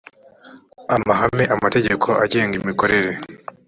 [0.95, 3.11] amahame amategeko agenga imikorere